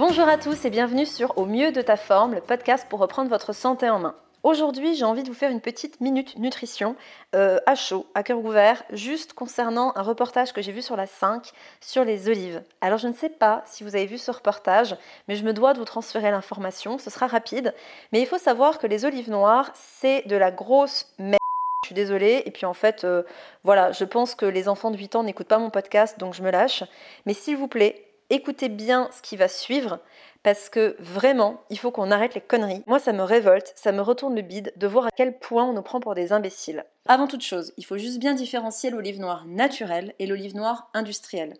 Bonjour 0.00 0.26
à 0.26 0.38
tous 0.38 0.64
et 0.64 0.70
bienvenue 0.70 1.04
sur 1.04 1.36
Au 1.36 1.44
mieux 1.44 1.72
de 1.72 1.82
ta 1.82 1.98
forme, 1.98 2.32
le 2.32 2.40
podcast 2.40 2.86
pour 2.88 3.00
reprendre 3.00 3.28
votre 3.28 3.52
santé 3.52 3.90
en 3.90 3.98
main. 3.98 4.14
Aujourd'hui, 4.42 4.94
j'ai 4.94 5.04
envie 5.04 5.24
de 5.24 5.28
vous 5.28 5.34
faire 5.34 5.50
une 5.50 5.60
petite 5.60 6.00
minute 6.00 6.38
nutrition 6.38 6.96
euh, 7.34 7.58
à 7.66 7.74
chaud, 7.74 8.06
à 8.14 8.22
cœur 8.22 8.38
ouvert, 8.38 8.82
juste 8.92 9.34
concernant 9.34 9.92
un 9.96 10.02
reportage 10.02 10.54
que 10.54 10.62
j'ai 10.62 10.72
vu 10.72 10.80
sur 10.80 10.96
la 10.96 11.06
5 11.06 11.50
sur 11.82 12.02
les 12.02 12.30
olives. 12.30 12.62
Alors, 12.80 12.98
je 12.98 13.08
ne 13.08 13.12
sais 13.12 13.28
pas 13.28 13.62
si 13.66 13.84
vous 13.84 13.94
avez 13.94 14.06
vu 14.06 14.16
ce 14.16 14.30
reportage, 14.30 14.96
mais 15.28 15.36
je 15.36 15.44
me 15.44 15.52
dois 15.52 15.74
de 15.74 15.78
vous 15.78 15.84
transférer 15.84 16.30
l'information, 16.30 16.96
ce 16.96 17.10
sera 17.10 17.26
rapide. 17.26 17.74
Mais 18.14 18.22
il 18.22 18.26
faut 18.26 18.38
savoir 18.38 18.78
que 18.78 18.86
les 18.86 19.04
olives 19.04 19.28
noires, 19.28 19.70
c'est 19.74 20.26
de 20.26 20.36
la 20.36 20.50
grosse 20.50 21.12
merde. 21.18 21.36
Je 21.82 21.88
suis 21.88 21.94
désolée. 21.94 22.42
Et 22.46 22.50
puis 22.50 22.64
en 22.64 22.72
fait, 22.72 23.04
euh, 23.04 23.22
voilà, 23.64 23.92
je 23.92 24.04
pense 24.04 24.34
que 24.34 24.46
les 24.46 24.66
enfants 24.66 24.90
de 24.90 24.96
8 24.96 25.16
ans 25.16 25.24
n'écoutent 25.24 25.48
pas 25.48 25.58
mon 25.58 25.68
podcast, 25.68 26.18
donc 26.18 26.32
je 26.32 26.42
me 26.42 26.50
lâche. 26.50 26.84
Mais 27.26 27.34
s'il 27.34 27.58
vous 27.58 27.68
plaît, 27.68 28.06
écoutez 28.30 28.68
bien 28.68 29.10
ce 29.12 29.20
qui 29.22 29.36
va 29.36 29.48
suivre 29.48 30.00
parce 30.42 30.70
que 30.70 30.96
vraiment, 30.98 31.62
il 31.68 31.78
faut 31.78 31.90
qu'on 31.90 32.10
arrête 32.10 32.34
les 32.34 32.40
conneries. 32.40 32.82
Moi, 32.86 32.98
ça 32.98 33.12
me 33.12 33.22
révolte, 33.22 33.74
ça 33.76 33.92
me 33.92 34.00
retourne 34.00 34.34
le 34.34 34.42
bide 34.42 34.72
de 34.76 34.86
voir 34.86 35.06
à 35.06 35.10
quel 35.14 35.38
point 35.38 35.64
on 35.64 35.74
nous 35.74 35.82
prend 35.82 36.00
pour 36.00 36.14
des 36.14 36.32
imbéciles. 36.32 36.84
Avant 37.06 37.26
toute 37.26 37.42
chose, 37.42 37.74
il 37.76 37.84
faut 37.84 37.98
juste 37.98 38.18
bien 38.18 38.34
différencier 38.34 38.90
l'olive 38.90 39.20
noire 39.20 39.44
naturelle 39.46 40.14
et 40.18 40.26
l'olive 40.26 40.56
noire 40.56 40.88
industrielle. 40.94 41.54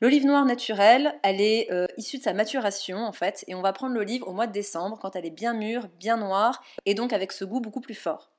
L'olive 0.00 0.26
noire 0.26 0.44
naturelle, 0.44 1.14
elle 1.24 1.40
est 1.40 1.72
euh, 1.72 1.86
issue 1.96 2.18
de 2.18 2.22
sa 2.22 2.32
maturation 2.32 2.98
en 2.98 3.12
fait, 3.12 3.44
et 3.48 3.54
on 3.56 3.62
va 3.62 3.72
prendre 3.72 3.94
l'olive 3.94 4.22
au 4.22 4.32
mois 4.32 4.46
de 4.46 4.52
décembre 4.52 4.98
quand 5.00 5.16
elle 5.16 5.26
est 5.26 5.30
bien 5.30 5.54
mûre, 5.54 5.88
bien 5.98 6.16
noire, 6.16 6.62
et 6.86 6.94
donc 6.94 7.12
avec 7.12 7.32
ce 7.32 7.44
goût 7.44 7.60
beaucoup 7.60 7.80
plus 7.80 7.96
fort. 7.96 8.30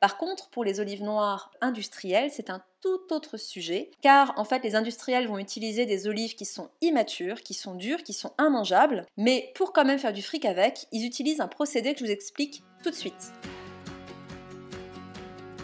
Par 0.00 0.16
contre, 0.16 0.48
pour 0.50 0.62
les 0.62 0.78
olives 0.78 1.02
noires 1.02 1.50
industrielles, 1.60 2.30
c'est 2.30 2.50
un 2.50 2.62
tout 2.80 3.12
autre 3.12 3.36
sujet, 3.36 3.90
car 4.00 4.32
en 4.36 4.44
fait 4.44 4.62
les 4.62 4.76
industriels 4.76 5.26
vont 5.26 5.38
utiliser 5.38 5.86
des 5.86 6.06
olives 6.06 6.36
qui 6.36 6.44
sont 6.44 6.70
immatures, 6.80 7.40
qui 7.40 7.52
sont 7.52 7.74
dures, 7.74 8.04
qui 8.04 8.12
sont 8.12 8.32
immangeables, 8.38 9.06
mais 9.16 9.50
pour 9.56 9.72
quand 9.72 9.84
même 9.84 9.98
faire 9.98 10.12
du 10.12 10.22
fric 10.22 10.44
avec, 10.44 10.86
ils 10.92 11.04
utilisent 11.04 11.40
un 11.40 11.48
procédé 11.48 11.94
que 11.94 11.98
je 11.98 12.04
vous 12.04 12.12
explique 12.12 12.62
tout 12.84 12.90
de 12.90 12.94
suite. 12.94 13.32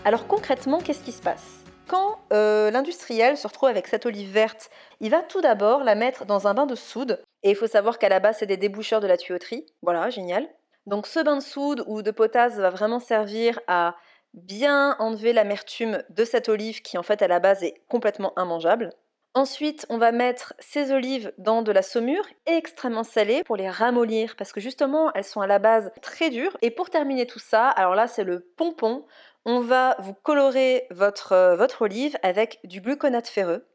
Alors 0.05 0.27
concrètement, 0.27 0.79
qu'est-ce 0.79 1.05
qui 1.05 1.13
se 1.13 1.23
passe? 1.23 1.63
Quand 1.87 2.19
euh, 2.33 2.73
l'industriel 2.73 3.37
se 3.37 3.47
retrouve 3.47 3.69
avec 3.69 3.87
cette 3.87 4.05
olive 4.05 4.33
verte, 4.33 4.69
il 4.99 5.11
va 5.11 5.23
tout 5.23 5.43
d'abord 5.43 5.85
la 5.85 5.95
mettre 5.95 6.25
dans 6.25 6.49
un 6.49 6.55
bain 6.55 6.67
de 6.67 6.75
soude. 6.75 7.23
Et 7.45 7.51
il 7.51 7.57
faut 7.57 7.69
savoir 7.69 8.01
qu'à 8.01 8.09
la 8.09 8.19
base, 8.19 8.39
c'est 8.39 8.47
des 8.47 8.57
déboucheurs 8.57 9.01
de 9.01 9.07
la 9.07 9.17
tuyauterie. 9.17 9.67
Voilà, 9.83 10.11
génial. 10.11 10.49
Donc 10.87 11.07
ce 11.07 11.21
bain 11.21 11.37
de 11.37 11.43
soude 11.43 11.85
ou 11.87 12.03
de 12.03 12.11
potasse 12.11 12.57
va 12.57 12.71
vraiment 12.71 13.01
servir 13.01 13.61
à 13.69 13.97
bien 14.35 14.97
enlever 14.99 15.33
l'amertume 15.33 16.03
de 16.11 16.25
cette 16.25 16.49
olive 16.49 16.83
qui 16.83 16.99
en 16.99 17.03
fait 17.03 17.23
à 17.23 17.29
la 17.29 17.41
base 17.41 17.63
est 17.63 17.75
complètement 17.89 18.35
immangeable. 18.37 18.91
Ensuite, 19.37 19.85
on 19.89 19.99
va 19.99 20.13
mettre 20.13 20.55
ces 20.61 20.93
olives 20.93 21.33
dans 21.39 21.63
de 21.63 21.73
la 21.73 21.83
saumure 21.83 22.25
extrêmement 22.47 23.03
salée 23.03 23.43
pour 23.43 23.57
les 23.57 23.69
ramollir 23.69 24.37
parce 24.37 24.53
que 24.53 24.61
justement, 24.61 25.13
elles 25.15 25.25
sont 25.25 25.41
à 25.41 25.49
la 25.49 25.59
base 25.59 25.91
très 26.03 26.31
dures. 26.31 26.57
Et 26.63 26.71
pour 26.71 26.89
terminer 26.89 27.27
tout 27.27 27.41
ça, 27.41 27.69
alors 27.69 27.97
là, 27.97 28.07
c'est 28.07 28.23
le 28.23 28.41
pompon. 28.57 29.05
On 29.45 29.61
va 29.61 29.97
vous 29.99 30.15
colorer 30.15 30.87
votre, 30.91 31.33
euh, 31.33 31.57
votre 31.57 31.83
olive 31.83 32.17
avec 32.23 32.61
du 32.63 32.81
gluconate 32.81 33.27
ferreux 33.27 33.67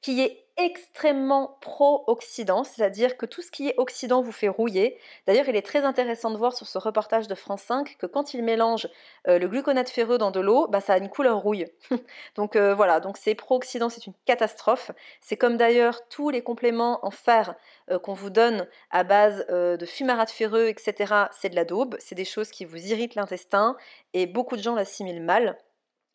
qui 0.00 0.20
est 0.20 0.43
extrêmement 0.56 1.58
pro-oxydant, 1.60 2.62
c'est-à-dire 2.62 3.16
que 3.16 3.26
tout 3.26 3.42
ce 3.42 3.50
qui 3.50 3.68
est 3.68 3.74
oxydant 3.76 4.22
vous 4.22 4.30
fait 4.32 4.48
rouiller. 4.48 4.98
D'ailleurs, 5.26 5.48
il 5.48 5.56
est 5.56 5.66
très 5.66 5.84
intéressant 5.84 6.30
de 6.30 6.36
voir 6.36 6.52
sur 6.52 6.66
ce 6.66 6.78
reportage 6.78 7.26
de 7.26 7.34
France 7.34 7.62
5 7.62 7.96
que 7.98 8.06
quand 8.06 8.34
il 8.34 8.44
mélange 8.44 8.88
euh, 9.26 9.38
le 9.38 9.48
gluconate 9.48 9.88
ferreux 9.88 10.16
dans 10.16 10.30
de 10.30 10.38
l'eau, 10.38 10.68
bah, 10.68 10.80
ça 10.80 10.94
a 10.94 10.98
une 10.98 11.08
couleur 11.08 11.38
rouille. 11.38 11.66
donc 12.36 12.54
euh, 12.54 12.74
voilà, 12.74 13.00
donc 13.00 13.16
c'est 13.16 13.34
pro-oxydant, 13.34 13.88
c'est 13.88 14.06
une 14.06 14.14
catastrophe. 14.26 14.92
C'est 15.20 15.36
comme 15.36 15.56
d'ailleurs 15.56 16.06
tous 16.08 16.30
les 16.30 16.42
compléments 16.42 17.04
en 17.04 17.10
fer 17.10 17.54
euh, 17.90 17.98
qu'on 17.98 18.14
vous 18.14 18.30
donne 18.30 18.68
à 18.90 19.02
base 19.02 19.46
de 19.48 19.86
fumarate 19.86 20.30
ferreux, 20.30 20.68
etc. 20.68 21.14
C'est 21.32 21.48
de 21.48 21.56
la 21.56 21.64
daube, 21.64 21.96
c'est 21.98 22.14
des 22.14 22.24
choses 22.24 22.50
qui 22.50 22.64
vous 22.64 22.78
irritent 22.78 23.16
l'intestin 23.16 23.76
et 24.12 24.26
beaucoup 24.26 24.56
de 24.56 24.62
gens 24.62 24.74
l'assimilent 24.74 25.22
mal. 25.22 25.58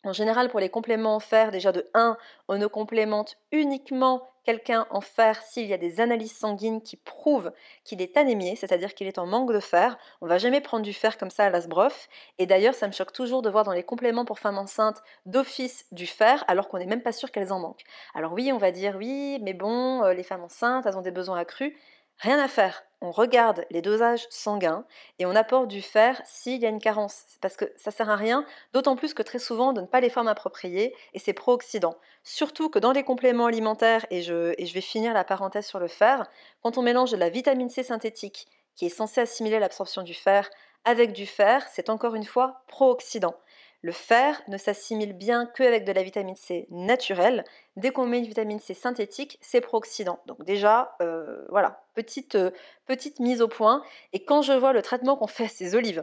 En 0.02 0.12
général, 0.14 0.48
pour 0.48 0.60
les 0.60 0.70
compléments 0.70 1.14
en 1.14 1.20
fer, 1.20 1.50
déjà 1.50 1.72
de 1.72 1.90
1, 1.92 2.16
on 2.48 2.56
ne 2.56 2.66
complémente 2.66 3.36
uniquement 3.52 4.22
quelqu'un 4.44 4.86
en 4.90 5.02
fer 5.02 5.42
s'il 5.42 5.66
y 5.66 5.74
a 5.74 5.78
des 5.78 6.00
analyses 6.00 6.34
sanguines 6.36 6.80
qui 6.80 6.96
prouvent 6.96 7.52
qu'il 7.84 8.00
est 8.00 8.16
anémié, 8.16 8.56
c'est-à-dire 8.56 8.94
qu'il 8.94 9.06
est 9.06 9.18
en 9.18 9.26
manque 9.26 9.52
de 9.52 9.60
fer. 9.60 9.98
On 10.22 10.26
va 10.26 10.38
jamais 10.38 10.62
prendre 10.62 10.84
du 10.84 10.94
fer 10.94 11.18
comme 11.18 11.30
ça 11.30 11.44
à 11.44 11.50
l'asbrof. 11.50 12.08
Et 12.38 12.46
d'ailleurs, 12.46 12.74
ça 12.74 12.86
me 12.86 12.92
choque 12.92 13.12
toujours 13.12 13.42
de 13.42 13.50
voir 13.50 13.64
dans 13.64 13.72
les 13.72 13.82
compléments 13.82 14.24
pour 14.24 14.38
femmes 14.38 14.58
enceintes 14.58 15.02
d'office 15.26 15.84
du 15.92 16.06
fer, 16.06 16.44
alors 16.48 16.68
qu'on 16.68 16.78
n'est 16.78 16.86
même 16.86 17.02
pas 17.02 17.12
sûr 17.12 17.30
qu'elles 17.30 17.52
en 17.52 17.60
manquent. 17.60 17.84
Alors 18.14 18.32
oui, 18.32 18.50
on 18.52 18.58
va 18.58 18.70
dire 18.70 18.96
oui, 18.96 19.38
mais 19.42 19.52
bon, 19.52 20.02
euh, 20.02 20.14
les 20.14 20.22
femmes 20.22 20.44
enceintes, 20.44 20.86
elles 20.86 20.96
ont 20.96 21.02
des 21.02 21.10
besoins 21.10 21.38
accrus. 21.38 21.76
Rien 22.20 22.38
à 22.38 22.48
faire, 22.48 22.82
on 23.00 23.12
regarde 23.12 23.64
les 23.70 23.80
dosages 23.80 24.26
sanguins 24.28 24.84
et 25.18 25.24
on 25.24 25.34
apporte 25.34 25.68
du 25.68 25.80
fer 25.80 26.20
s'il 26.26 26.60
y 26.60 26.66
a 26.66 26.68
une 26.68 26.78
carence. 26.78 27.24
Parce 27.40 27.56
que 27.56 27.64
ça 27.78 27.90
sert 27.90 28.10
à 28.10 28.16
rien, 28.16 28.44
d'autant 28.74 28.94
plus 28.94 29.14
que 29.14 29.22
très 29.22 29.38
souvent 29.38 29.68
on 29.68 29.70
ne 29.70 29.76
donne 29.76 29.88
pas 29.88 30.02
les 30.02 30.10
formes 30.10 30.28
appropriées 30.28 30.94
et 31.14 31.18
c'est 31.18 31.32
pro-oxydant. 31.32 31.96
Surtout 32.22 32.68
que 32.68 32.78
dans 32.78 32.92
les 32.92 33.04
compléments 33.04 33.46
alimentaires, 33.46 34.04
et 34.10 34.20
je, 34.20 34.52
et 34.58 34.66
je 34.66 34.74
vais 34.74 34.82
finir 34.82 35.14
la 35.14 35.24
parenthèse 35.24 35.66
sur 35.66 35.78
le 35.78 35.88
fer, 35.88 36.26
quand 36.62 36.76
on 36.76 36.82
mélange 36.82 37.10
de 37.10 37.16
la 37.16 37.30
vitamine 37.30 37.70
C 37.70 37.82
synthétique 37.82 38.48
qui 38.76 38.84
est 38.84 38.90
censée 38.90 39.22
assimiler 39.22 39.58
l'absorption 39.58 40.02
du 40.02 40.12
fer 40.12 40.50
avec 40.84 41.14
du 41.14 41.24
fer, 41.24 41.66
c'est 41.72 41.88
encore 41.88 42.14
une 42.14 42.24
fois 42.24 42.64
pro-oxydant. 42.66 43.34
Le 43.82 43.92
fer 43.92 44.42
ne 44.48 44.58
s'assimile 44.58 45.14
bien 45.14 45.46
qu'avec 45.46 45.84
de 45.84 45.92
la 45.92 46.02
vitamine 46.02 46.36
C 46.36 46.66
naturelle. 46.70 47.44
Dès 47.76 47.92
qu'on 47.92 48.04
met 48.04 48.18
une 48.18 48.26
vitamine 48.26 48.60
C 48.60 48.74
synthétique, 48.74 49.38
c'est 49.40 49.62
pro-oxydant. 49.62 50.20
Donc 50.26 50.44
déjà, 50.44 50.96
euh, 51.00 51.46
voilà, 51.48 51.82
petite, 51.94 52.34
euh, 52.34 52.50
petite 52.84 53.20
mise 53.20 53.40
au 53.40 53.48
point. 53.48 53.82
Et 54.12 54.22
quand 54.22 54.42
je 54.42 54.52
vois 54.52 54.74
le 54.74 54.82
traitement 54.82 55.16
qu'on 55.16 55.26
fait 55.26 55.44
à 55.44 55.48
ces 55.48 55.74
olives, 55.74 56.02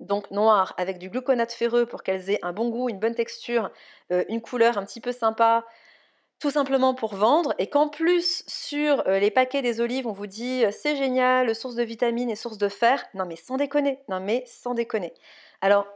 donc 0.00 0.30
noires, 0.30 0.72
avec 0.78 0.98
du 0.98 1.10
gluconate 1.10 1.52
ferreux 1.52 1.84
pour 1.84 2.02
qu'elles 2.02 2.30
aient 2.30 2.40
un 2.42 2.54
bon 2.54 2.70
goût, 2.70 2.88
une 2.88 2.98
bonne 2.98 3.14
texture, 3.14 3.70
euh, 4.10 4.24
une 4.30 4.40
couleur 4.40 4.78
un 4.78 4.84
petit 4.84 5.02
peu 5.02 5.12
sympa, 5.12 5.66
tout 6.40 6.50
simplement 6.50 6.94
pour 6.94 7.14
vendre, 7.14 7.54
et 7.58 7.68
qu'en 7.68 7.88
plus 7.88 8.44
sur 8.48 9.04
les 9.04 9.30
paquets 9.30 9.62
des 9.62 9.80
olives, 9.80 10.06
on 10.06 10.12
vous 10.12 10.26
dit 10.26 10.64
c'est 10.72 10.96
génial, 10.96 11.54
source 11.54 11.76
de 11.76 11.84
vitamines 11.84 12.28
et 12.28 12.34
source 12.34 12.58
de 12.58 12.68
fer, 12.68 13.04
non 13.14 13.24
mais 13.24 13.36
sans 13.36 13.56
déconner, 13.56 14.00
non 14.08 14.20
mais 14.20 14.42
sans 14.46 14.74
déconner. 14.74 15.14
Alors 15.60 15.86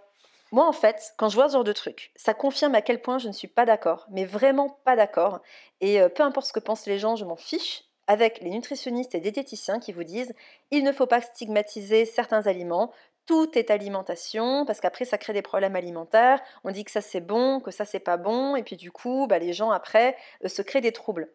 moi, 0.50 0.66
en 0.66 0.72
fait, 0.72 1.12
quand 1.16 1.28
je 1.28 1.34
vois 1.34 1.48
ce 1.48 1.54
genre 1.54 1.64
de 1.64 1.72
truc, 1.72 2.10
ça 2.16 2.32
confirme 2.32 2.74
à 2.74 2.82
quel 2.82 3.02
point 3.02 3.18
je 3.18 3.28
ne 3.28 3.32
suis 3.32 3.48
pas 3.48 3.66
d'accord, 3.66 4.06
mais 4.10 4.24
vraiment 4.24 4.78
pas 4.84 4.96
d'accord. 4.96 5.40
Et 5.80 6.00
euh, 6.00 6.08
peu 6.08 6.22
importe 6.22 6.46
ce 6.46 6.52
que 6.52 6.60
pensent 6.60 6.86
les 6.86 6.98
gens, 6.98 7.16
je 7.16 7.24
m'en 7.24 7.36
fiche 7.36 7.84
avec 8.06 8.40
les 8.40 8.50
nutritionnistes 8.50 9.14
et 9.14 9.20
diététiciens 9.20 9.78
qui 9.78 9.92
vous 9.92 10.04
disent 10.04 10.34
il 10.70 10.82
ne 10.84 10.92
faut 10.92 11.06
pas 11.06 11.20
stigmatiser 11.20 12.06
certains 12.06 12.46
aliments, 12.46 12.92
tout 13.26 13.58
est 13.58 13.70
alimentation, 13.70 14.64
parce 14.64 14.80
qu'après 14.80 15.04
ça 15.04 15.18
crée 15.18 15.34
des 15.34 15.42
problèmes 15.42 15.76
alimentaires, 15.76 16.40
on 16.64 16.70
dit 16.70 16.84
que 16.84 16.90
ça 16.90 17.02
c'est 17.02 17.20
bon, 17.20 17.60
que 17.60 17.70
ça 17.70 17.84
c'est 17.84 18.00
pas 18.00 18.16
bon, 18.16 18.56
et 18.56 18.62
puis 18.62 18.76
du 18.76 18.90
coup, 18.90 19.26
bah, 19.28 19.38
les 19.38 19.52
gens 19.52 19.70
après 19.70 20.16
euh, 20.44 20.48
se 20.48 20.62
créent 20.62 20.80
des 20.80 20.92
troubles. 20.92 21.30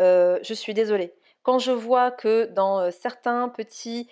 Euh, 0.00 0.38
je 0.42 0.54
suis 0.54 0.72
désolée. 0.72 1.12
Quand 1.42 1.58
je 1.58 1.72
vois 1.72 2.10
que 2.10 2.46
dans 2.46 2.90
certains 2.90 3.50
petits 3.50 4.08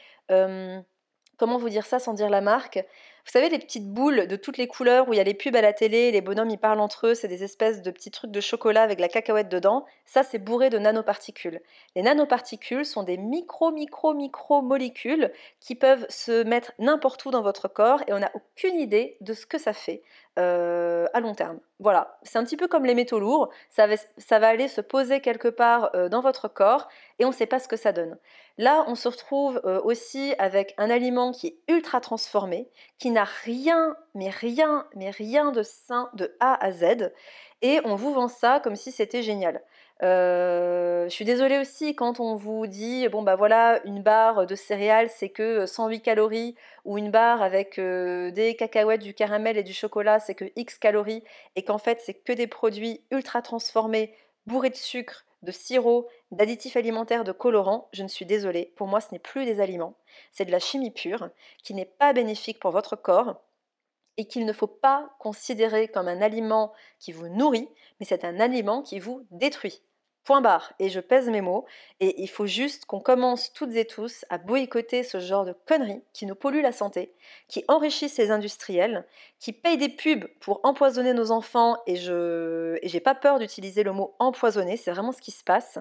comment 1.42 1.58
vous 1.58 1.70
dire 1.70 1.86
ça 1.86 1.98
sans 1.98 2.14
dire 2.14 2.30
la 2.30 2.40
marque 2.40 2.84
Vous 3.24 3.30
savez, 3.30 3.48
les 3.48 3.58
petites 3.58 3.88
boules 3.88 4.26
de 4.26 4.36
toutes 4.36 4.58
les 4.58 4.66
couleurs 4.66 5.08
où 5.08 5.12
il 5.12 5.16
y 5.16 5.20
a 5.20 5.24
les 5.24 5.34
pubs 5.34 5.54
à 5.54 5.60
la 5.60 5.72
télé, 5.72 6.10
les 6.10 6.20
bonhommes 6.20 6.50
ils 6.50 6.58
parlent 6.58 6.80
entre 6.80 7.06
eux, 7.06 7.14
c'est 7.14 7.28
des 7.28 7.44
espèces 7.44 7.80
de 7.80 7.90
petits 7.92 8.10
trucs 8.10 8.32
de 8.32 8.40
chocolat 8.40 8.82
avec 8.82 8.98
la 8.98 9.08
cacahuète 9.08 9.48
dedans. 9.48 9.86
Ça, 10.06 10.24
c'est 10.24 10.40
bourré 10.40 10.70
de 10.70 10.78
nanoparticules. 10.78 11.60
Les 11.94 12.02
nanoparticules 12.02 12.84
sont 12.84 13.04
des 13.04 13.16
micro, 13.16 13.70
micro, 13.70 14.12
micro 14.12 14.60
molécules 14.60 15.32
qui 15.60 15.76
peuvent 15.76 16.04
se 16.08 16.42
mettre 16.42 16.72
n'importe 16.80 17.24
où 17.24 17.30
dans 17.30 17.42
votre 17.42 17.68
corps 17.68 18.02
et 18.08 18.12
on 18.12 18.18
n'a 18.18 18.32
aucune 18.34 18.78
idée 18.78 19.16
de 19.20 19.34
ce 19.34 19.46
que 19.46 19.58
ça 19.58 19.72
fait 19.72 20.02
euh, 20.38 21.06
à 21.12 21.20
long 21.20 21.34
terme. 21.34 21.58
Voilà, 21.78 22.18
c'est 22.22 22.38
un 22.38 22.44
petit 22.44 22.56
peu 22.56 22.66
comme 22.66 22.86
les 22.86 22.94
métaux 22.94 23.18
lourds, 23.18 23.50
ça 23.68 23.86
va, 23.86 24.48
aller 24.48 24.66
se 24.66 24.80
poser 24.80 25.20
quelque 25.20 25.48
part 25.48 25.90
euh, 25.94 26.08
dans 26.08 26.22
votre 26.22 26.48
corps 26.48 26.88
et 27.18 27.26
on 27.26 27.28
ne 27.28 27.34
sait 27.34 27.44
pas 27.44 27.58
ce 27.58 27.68
que 27.68 27.76
ça 27.76 27.92
donne. 27.92 28.16
Là, 28.56 28.84
on 28.86 28.94
se 28.94 29.08
retrouve 29.08 29.60
euh, 29.64 29.78
aussi 29.82 30.34
avec 30.38 30.74
un 30.78 30.88
aliment 30.88 31.32
qui 31.32 31.48
est 31.48 31.58
ultra 31.68 32.00
transformé, 32.00 32.70
qui 32.98 33.10
n'a 33.10 33.24
rien, 33.24 33.94
mais 34.14 34.30
rien, 34.30 34.86
mais 34.94 35.10
rien 35.10 35.52
de 35.52 35.62
sain 35.62 36.10
de 36.14 36.36
A 36.40 36.62
à 36.64 36.72
Z, 36.72 37.12
et 37.62 37.80
on 37.84 37.94
vous 37.94 38.12
vend 38.12 38.28
ça 38.28 38.60
comme 38.60 38.76
si 38.76 38.92
c'était 38.92 39.22
génial. 39.22 39.62
Euh, 40.02 41.04
je 41.04 41.14
suis 41.14 41.24
désolée 41.24 41.58
aussi 41.58 41.94
quand 41.94 42.18
on 42.18 42.34
vous 42.34 42.66
dit 42.66 43.08
bon 43.08 43.22
bah 43.22 43.36
voilà 43.36 43.80
une 43.84 44.02
barre 44.02 44.46
de 44.48 44.56
céréales 44.56 45.08
c'est 45.08 45.28
que 45.28 45.64
108 45.64 46.00
calories 46.00 46.56
ou 46.84 46.98
une 46.98 47.12
barre 47.12 47.40
avec 47.40 47.78
euh, 47.78 48.32
des 48.32 48.56
cacahuètes, 48.56 49.02
du 49.02 49.14
caramel 49.14 49.56
et 49.56 49.62
du 49.62 49.72
chocolat 49.72 50.18
c'est 50.18 50.34
que 50.34 50.46
X 50.56 50.78
calories 50.78 51.22
et 51.54 51.62
qu'en 51.62 51.78
fait 51.78 52.00
c'est 52.00 52.14
que 52.14 52.32
des 52.32 52.48
produits 52.48 53.04
ultra 53.12 53.42
transformés 53.42 54.12
bourrés 54.46 54.70
de 54.70 54.74
sucre, 54.74 55.24
de 55.42 55.52
sirop, 55.52 56.08
d'additifs 56.32 56.76
alimentaires, 56.76 57.22
de 57.22 57.30
colorants, 57.30 57.88
je 57.92 58.02
ne 58.02 58.08
suis 58.08 58.26
désolée, 58.26 58.72
pour 58.74 58.88
moi 58.88 59.00
ce 59.00 59.12
n'est 59.12 59.20
plus 59.20 59.44
des 59.44 59.60
aliments, 59.60 59.94
c'est 60.32 60.44
de 60.44 60.50
la 60.50 60.58
chimie 60.58 60.90
pure 60.90 61.30
qui 61.62 61.74
n'est 61.74 61.84
pas 61.84 62.12
bénéfique 62.12 62.58
pour 62.58 62.72
votre 62.72 62.96
corps 62.96 63.40
et 64.16 64.26
qu'il 64.26 64.46
ne 64.46 64.52
faut 64.52 64.66
pas 64.66 65.14
considérer 65.18 65.88
comme 65.88 66.08
un 66.08 66.20
aliment 66.20 66.72
qui 66.98 67.12
vous 67.12 67.28
nourrit, 67.28 67.68
mais 67.98 68.06
c'est 68.06 68.24
un 68.24 68.40
aliment 68.40 68.82
qui 68.82 68.98
vous 68.98 69.26
détruit. 69.30 69.82
Point 70.24 70.40
barre. 70.40 70.72
Et 70.78 70.88
je 70.88 71.00
pèse 71.00 71.28
mes 71.28 71.40
mots. 71.40 71.64
Et 71.98 72.22
il 72.22 72.28
faut 72.28 72.46
juste 72.46 72.84
qu'on 72.84 73.00
commence 73.00 73.52
toutes 73.52 73.74
et 73.74 73.84
tous 73.84 74.24
à 74.30 74.38
boycotter 74.38 75.02
ce 75.02 75.18
genre 75.18 75.44
de 75.44 75.54
conneries 75.66 76.02
qui 76.12 76.26
nous 76.26 76.36
polluent 76.36 76.62
la 76.62 76.70
santé, 76.70 77.12
qui 77.48 77.64
enrichissent 77.66 78.18
les 78.18 78.30
industriels, 78.30 79.04
qui 79.40 79.52
payent 79.52 79.78
des 79.78 79.88
pubs 79.88 80.28
pour 80.38 80.60
empoisonner 80.62 81.12
nos 81.12 81.32
enfants. 81.32 81.76
Et 81.88 81.96
je 81.96 82.78
et 82.82 82.88
j'ai 82.88 83.00
pas 83.00 83.16
peur 83.16 83.40
d'utiliser 83.40 83.82
le 83.82 83.92
mot 83.92 84.14
empoisonner. 84.20 84.76
C'est 84.76 84.92
vraiment 84.92 85.12
ce 85.12 85.20
qui 85.20 85.32
se 85.32 85.42
passe. 85.42 85.80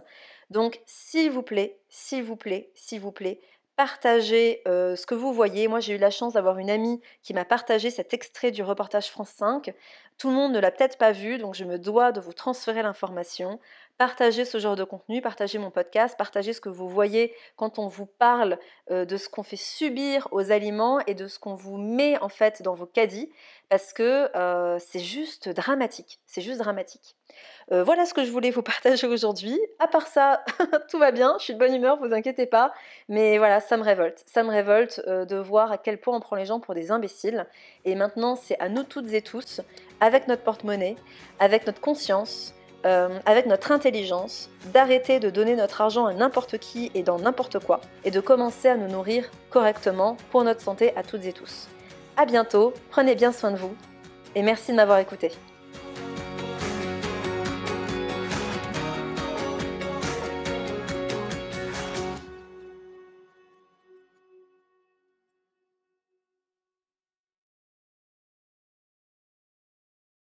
Donc, 0.50 0.82
s'il 0.88 1.30
vous 1.30 1.44
plaît, 1.44 1.78
s'il 1.88 2.24
vous 2.24 2.36
plaît, 2.36 2.72
s'il 2.74 3.00
vous 3.00 3.12
plaît, 3.12 3.42
partagez 3.76 4.62
ce 4.66 5.06
que 5.06 5.16
vous 5.16 5.34
voyez. 5.34 5.68
Moi, 5.68 5.80
j'ai 5.80 5.96
eu 5.96 5.98
la 5.98 6.12
chance 6.12 6.34
d'avoir 6.34 6.58
une 6.60 6.70
amie 6.70 7.02
qui 7.24 7.34
m'a 7.34 7.46
partagé 7.46 7.90
cet 7.92 8.14
extrait 8.14 8.52
du 8.52 8.64
reportage 8.64 9.08
France 9.10 9.30
5. 9.32 9.74
Tout 10.18 10.30
le 10.30 10.36
monde 10.36 10.54
ne 10.54 10.60
l'a 10.60 10.72
peut-être 10.72 10.98
pas 10.98 11.12
vu, 11.12 11.38
donc 11.38 11.56
je 11.56 11.64
me 11.66 11.80
dois 11.80 12.12
de 12.12 12.20
vous 12.22 12.34
transférer 12.34 12.84
l'information. 12.84 13.60
Partagez 14.02 14.46
ce 14.46 14.58
genre 14.58 14.76
de 14.76 14.84
contenu, 14.84 15.22
partagez 15.22 15.60
mon 15.60 15.70
podcast, 15.70 16.18
partagez 16.18 16.54
ce 16.54 16.60
que 16.60 16.70
vous 16.70 16.90
voyez 16.90 17.36
quand 17.56 17.78
on 17.78 17.86
vous 17.86 18.08
parle 18.08 18.58
de 18.90 19.16
ce 19.16 19.30
qu'on 19.30 19.44
fait 19.44 19.58
subir 19.58 20.28
aux 20.32 20.52
aliments 20.52 21.00
et 21.06 21.14
de 21.14 21.28
ce 21.28 21.38
qu'on 21.38 21.54
vous 21.54 21.78
met 21.78 22.18
en 22.18 22.28
fait 22.28 22.64
dans 22.64 22.74
vos 22.74 22.88
caddies, 22.88 23.32
parce 23.70 23.94
que 23.94 24.28
c'est 24.80 25.02
juste 25.02 25.50
dramatique. 25.50 26.20
C'est 26.26 26.42
juste 26.42 26.58
dramatique. 26.58 27.16
voilà 27.70 28.08
ce 28.08 28.16
que 28.16 28.24
je 28.24 28.32
voulais 28.32 28.50
vous 28.50 28.64
partager 28.74 29.06
aujourd'hui. 29.06 29.60
À 29.78 29.88
part 29.88 30.08
ça, 30.08 30.44
tout 30.90 30.98
va 30.98 31.12
bien, 31.12 31.36
je 31.38 31.44
suis 31.44 31.54
de 31.54 31.60
bonne 31.60 31.76
humeur, 31.76 32.00
vous 32.00 32.12
inquiétez 32.12 32.48
pas. 32.48 32.74
Mais 33.08 33.38
voilà, 33.38 33.60
ça 33.60 33.78
me 33.78 33.84
révolte. 33.84 34.24
Ça 34.26 34.42
me 34.42 34.50
révolte 34.50 35.00
de 35.08 35.36
voir 35.36 35.72
à 35.72 35.78
quel 35.78 36.00
point 36.00 36.18
on 36.18 36.22
prend 36.22 36.38
les 36.38 36.46
gens 36.46 36.60
pour 36.60 36.74
des 36.74 36.90
imbéciles. 36.90 37.46
Et 37.86 37.94
maintenant, 37.94 38.36
c'est 38.36 38.60
à 38.60 38.68
nous 38.68 38.82
toutes 38.82 39.14
et 39.14 39.22
tous, 39.22 39.62
avec 40.00 40.28
notre 40.28 40.42
porte-monnaie, 40.42 40.96
avec 41.40 41.68
notre 41.68 41.82
conscience, 41.82 42.56
avec 42.84 43.46
notre 43.46 43.72
intelligence, 43.72 44.50
d'arrêter 44.74 45.20
de 45.20 45.30
donner 45.30 45.56
notre 45.56 45.82
argent 45.82 46.06
à 46.06 46.14
n'importe 46.14 46.58
qui 46.58 46.92
et 46.94 47.04
dans 47.04 47.20
n'importe 47.20 47.60
quoi, 47.60 47.82
et 48.04 48.12
de 48.12 48.20
commencer 48.20 48.70
à 48.70 48.78
nous 48.78 48.88
nourrir 48.88 49.30
correctement 49.50 50.18
pour 50.32 50.44
notre 50.44 50.62
santé 50.62 50.96
à 50.96 51.04
toutes 51.04 51.26
et 51.26 51.34
tous. 51.34 51.68
A 52.18 52.26
bientôt, 52.26 52.74
prenez 52.90 53.16
bien 53.16 53.32
soin 53.32 53.52
de 53.52 53.58
vous, 53.58 53.76
et 54.36 54.42
merci 54.42 54.72
de 54.72 54.78
m'avoir 54.78 55.00
écouté. 55.00 55.32